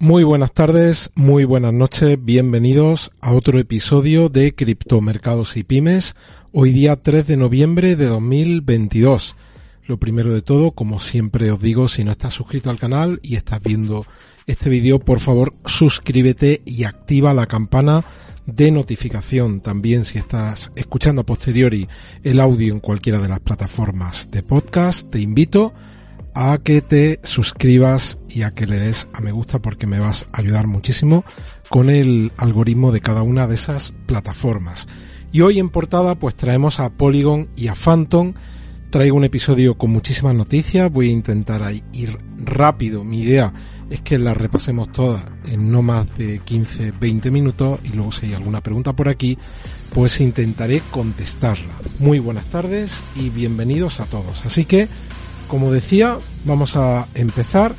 [0.00, 6.14] Muy buenas tardes, muy buenas noches, bienvenidos a otro episodio de Criptomercados y Pymes,
[6.52, 9.34] hoy día 3 de noviembre de 2022.
[9.86, 13.34] Lo primero de todo, como siempre os digo, si no estás suscrito al canal y
[13.34, 14.06] estás viendo
[14.46, 18.04] este vídeo, por favor suscríbete y activa la campana
[18.46, 19.62] de notificación.
[19.62, 21.88] También si estás escuchando a posteriori
[22.22, 25.97] el audio en cualquiera de las plataformas de podcast, te invito a
[26.62, 30.40] que te suscribas y a que le des a me gusta porque me vas a
[30.40, 31.24] ayudar muchísimo
[31.68, 34.86] con el algoritmo de cada una de esas plataformas.
[35.32, 38.34] Y hoy en portada pues traemos a Polygon y a Phantom.
[38.90, 41.60] Traigo un episodio con muchísimas noticias, voy a intentar
[41.92, 43.02] ir rápido.
[43.02, 43.52] Mi idea
[43.90, 48.34] es que las repasemos todas en no más de 15-20 minutos y luego si hay
[48.34, 49.36] alguna pregunta por aquí,
[49.92, 51.74] pues intentaré contestarla.
[51.98, 54.46] Muy buenas tardes y bienvenidos a todos.
[54.46, 54.88] Así que
[55.48, 57.74] como decía, vamos a empezar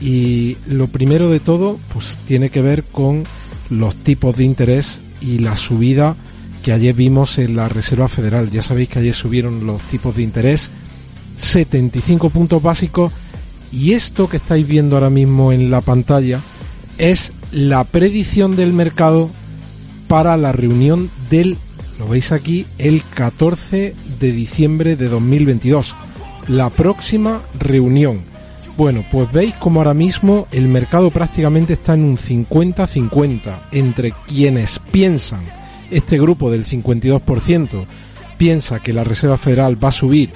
[0.00, 3.24] y lo primero de todo pues tiene que ver con
[3.70, 6.16] los tipos de interés y la subida
[6.62, 8.50] que ayer vimos en la Reserva Federal.
[8.50, 10.70] Ya sabéis que ayer subieron los tipos de interés
[11.38, 13.12] 75 puntos básicos
[13.72, 16.40] y esto que estáis viendo ahora mismo en la pantalla
[16.98, 19.30] es la predicción del mercado
[20.08, 21.56] para la reunión del,
[21.98, 25.94] lo veis aquí, el 14 de diciembre de 2022
[26.48, 28.24] la próxima reunión.
[28.76, 33.38] Bueno, pues veis como ahora mismo el mercado prácticamente está en un 50-50
[33.72, 35.40] entre quienes piensan,
[35.90, 37.84] este grupo del 52%
[38.36, 40.30] piensa que la Reserva Federal va a subir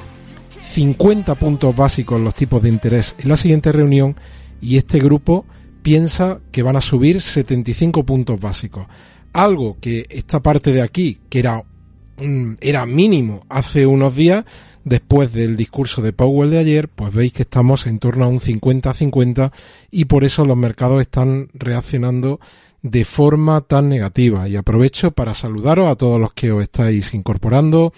[0.73, 4.17] 50 puntos básicos los tipos de interés en la siguiente reunión
[4.61, 5.45] y este grupo
[5.83, 8.87] piensa que van a subir 75 puntos básicos.
[9.33, 11.63] Algo que esta parte de aquí, que era,
[12.61, 14.45] era mínimo hace unos días,
[14.85, 18.41] después del discurso de Powell de ayer, pues veis que estamos en torno a un
[18.41, 19.53] 50-50
[19.91, 22.41] y por eso los mercados están reaccionando
[22.83, 24.49] de forma tan negativa.
[24.49, 27.93] Y aprovecho para saludaros a todos los que os estáis incorporando.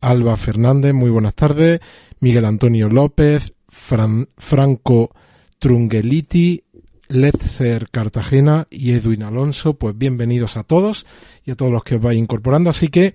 [0.00, 1.80] Alba Fernández, muy buenas tardes.
[2.20, 5.10] Miguel Antonio López, Franco
[5.58, 6.64] Trungeliti,
[7.08, 11.06] Letzer Cartagena y Edwin Alonso, pues bienvenidos a todos
[11.44, 12.70] y a todos los que os vais incorporando.
[12.70, 13.14] Así que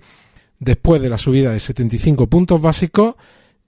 [0.64, 3.14] después de la subida de 75 puntos básicos,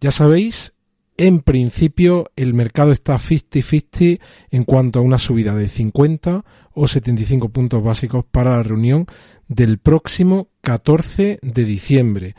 [0.00, 0.72] ya sabéis,
[1.18, 4.20] en principio el mercado está 50-50
[4.50, 9.06] en cuanto a una subida de 50 o 75 puntos básicos para la reunión
[9.48, 12.34] del próximo 14 de diciembre.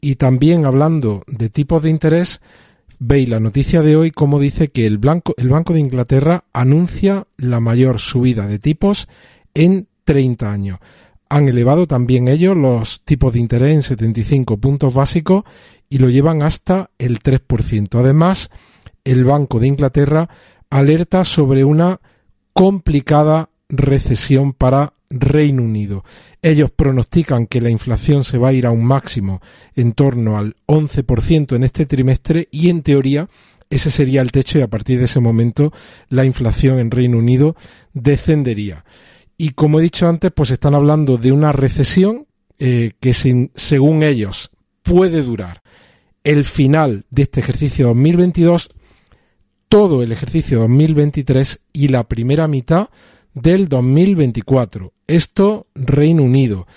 [0.00, 2.40] Y también hablando de tipos de interés,
[2.98, 5.00] veis la noticia de hoy como dice que el,
[5.36, 9.08] el Banco de Inglaterra anuncia la mayor subida de tipos
[9.54, 10.78] en 30 años
[11.32, 15.44] han elevado también ellos los tipos de interés en 75 puntos básicos
[15.88, 17.98] y lo llevan hasta el 3%.
[17.98, 18.50] Además,
[19.02, 20.28] el Banco de Inglaterra
[20.68, 22.02] alerta sobre una
[22.52, 26.04] complicada recesión para Reino Unido.
[26.42, 29.40] Ellos pronostican que la inflación se va a ir a un máximo
[29.74, 33.26] en torno al 11% en este trimestre y en teoría
[33.70, 35.72] ese sería el techo y a partir de ese momento
[36.10, 37.56] la inflación en Reino Unido
[37.94, 38.84] descendería.
[39.42, 42.28] Y como he dicho antes, pues están hablando de una recesión
[42.60, 44.52] eh, que sin, según ellos
[44.84, 45.62] puede durar
[46.22, 48.70] el final de este ejercicio 2022,
[49.68, 52.90] todo el ejercicio 2023 y la primera mitad
[53.34, 54.92] del 2024.
[55.08, 56.68] Esto Reino Unido.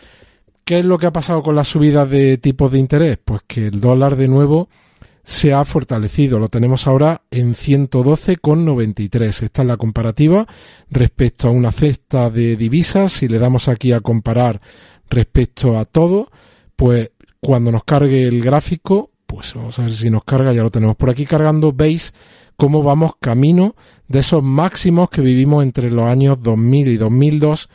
[0.63, 3.19] ¿Qué es lo que ha pasado con las subidas de tipos de interés?
[3.23, 4.69] Pues que el dólar de nuevo
[5.25, 6.39] se ha fortalecido.
[6.39, 9.43] Lo tenemos ahora en 112,93.
[9.43, 10.47] Esta es la comparativa
[10.89, 13.11] respecto a una cesta de divisas.
[13.11, 14.61] Si le damos aquí a comparar
[15.09, 16.29] respecto a todo,
[16.75, 17.11] pues
[17.41, 20.95] cuando nos cargue el gráfico, pues vamos a ver si nos carga, ya lo tenemos
[20.95, 22.13] por aquí cargando, veis
[22.55, 23.75] cómo vamos camino
[24.07, 27.69] de esos máximos que vivimos entre los años 2000 y 2002,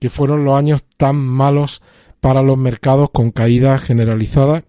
[0.00, 1.82] que fueron los años tan malos
[2.20, 4.64] para los mercados con caídas generalizadas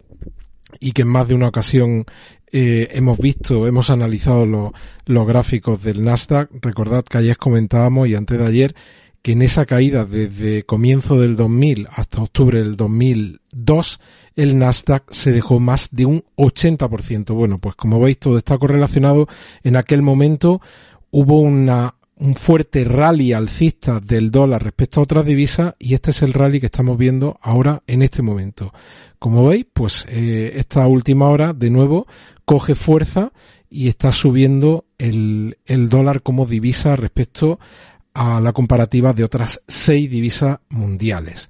[0.85, 2.05] y que en más de una ocasión
[2.51, 4.45] eh, hemos visto, hemos analizado
[5.05, 6.51] los gráficos del Nasdaq.
[6.61, 8.75] Recordad que ayer comentábamos y antes de ayer
[9.23, 13.99] que en esa caída desde comienzo del 2000 hasta octubre del 2002
[14.35, 17.33] el Nasdaq se dejó más de un 80%.
[17.33, 19.27] Bueno, pues como veis todo está correlacionado.
[19.63, 20.61] En aquel momento
[21.09, 26.21] hubo una, un fuerte rally alcista del dólar respecto a otras divisas y este es
[26.21, 28.73] el rally que estamos viendo ahora en este momento.
[29.19, 32.07] Como veis, pues eh, esta última hora de nuevo
[32.45, 33.31] coge fuerza
[33.69, 37.59] y está subiendo el, el dólar como divisa respecto
[38.13, 41.50] a la comparativa de otras seis divisas mundiales.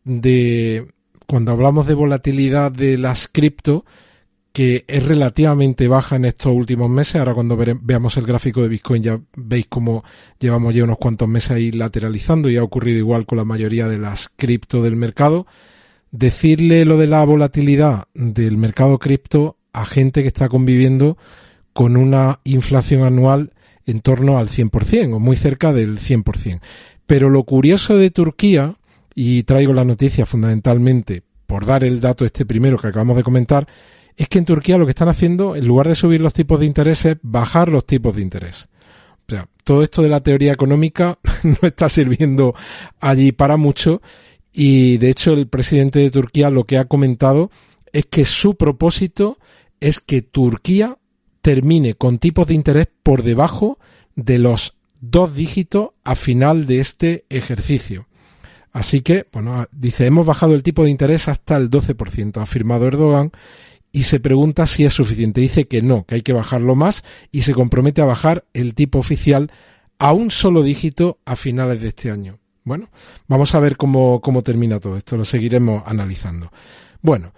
[0.04, 0.92] de
[1.26, 3.84] cuando hablamos de volatilidad de las cripto,
[4.52, 7.16] que es relativamente baja en estos últimos meses.
[7.16, 10.02] Ahora cuando veamos el gráfico de Bitcoin ya veis cómo
[10.38, 13.98] llevamos ya unos cuantos meses ahí lateralizando y ha ocurrido igual con la mayoría de
[13.98, 15.46] las cripto del mercado.
[16.10, 21.16] Decirle lo de la volatilidad del mercado cripto a gente que está conviviendo
[21.72, 23.52] con una inflación anual
[23.86, 26.60] en torno al 100% o muy cerca del 100%.
[27.06, 28.76] Pero lo curioso de Turquía,
[29.14, 33.66] y traigo la noticia fundamentalmente por dar el dato este primero que acabamos de comentar,
[34.16, 36.66] es que en Turquía lo que están haciendo, en lugar de subir los tipos de
[36.66, 38.68] interés, es bajar los tipos de interés.
[39.26, 42.54] O sea, todo esto de la teoría económica no está sirviendo
[43.00, 44.02] allí para mucho
[44.52, 47.50] y de hecho el presidente de Turquía lo que ha comentado
[47.92, 49.38] es que su propósito
[49.80, 50.98] es que Turquía
[51.42, 53.78] termine con tipos de interés por debajo
[54.14, 58.06] de los dos dígitos a final de este ejercicio.
[58.72, 62.86] Así que, bueno, dice, hemos bajado el tipo de interés hasta el 12%, ha afirmado
[62.86, 63.32] Erdogan,
[63.92, 65.40] y se pregunta si es suficiente.
[65.40, 68.98] Dice que no, que hay que bajarlo más y se compromete a bajar el tipo
[68.98, 69.50] oficial
[69.98, 72.39] a un solo dígito a finales de este año.
[72.70, 72.88] Bueno,
[73.26, 76.52] vamos a ver cómo, cómo termina todo esto, lo seguiremos analizando.
[77.02, 77.32] Bueno,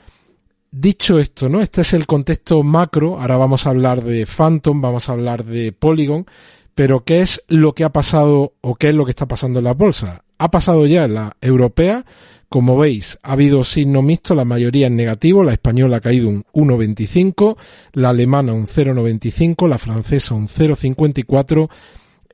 [0.71, 1.63] dicho esto, ¿no?
[1.63, 5.73] Este es el contexto macro, ahora vamos a hablar de Phantom, vamos a hablar de
[5.73, 6.27] Polygon,
[6.75, 9.65] pero ¿qué es lo que ha pasado o qué es lo que está pasando en
[9.65, 10.23] la bolsa?
[10.37, 12.05] Ha pasado ya en la europea,
[12.51, 16.45] como veis, ha habido signo mixto, la mayoría en negativo, la española ha caído un
[16.53, 17.57] 1,25,
[17.95, 21.71] la alemana un 0,95, la francesa un 0,54,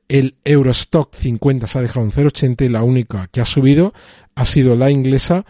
[0.09, 3.93] el Eurostock 50 se ha dejado un 0,80 y la única que ha subido
[4.35, 5.45] ha sido la inglesa,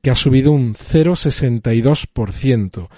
[0.00, 2.88] que ha subido un 0,62%.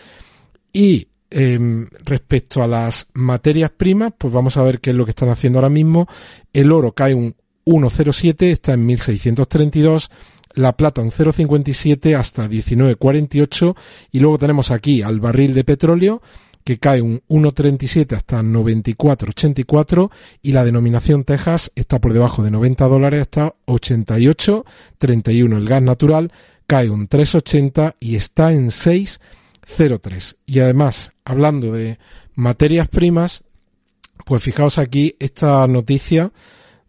[0.72, 5.10] Y em, respecto a las materias primas, pues vamos a ver qué es lo que
[5.10, 6.06] están haciendo ahora mismo.
[6.52, 7.34] El oro cae un
[7.64, 10.08] 1,07, está en 1632
[10.56, 13.76] la plata un 0,57 hasta 19,48
[14.10, 16.22] y luego tenemos aquí al barril de petróleo
[16.66, 20.10] que cae un 1,37 hasta 94,84
[20.42, 25.58] y la denominación Texas está por debajo de 90 dólares hasta 88,31.
[25.58, 26.32] El gas natural
[26.66, 30.38] cae un 3,80 y está en 6,03.
[30.44, 32.00] Y además, hablando de
[32.34, 33.44] materias primas,
[34.24, 36.32] pues fijaos aquí esta noticia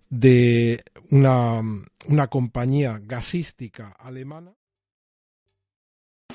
[0.10, 1.62] de una,
[2.08, 4.54] una compañía gasística alemana.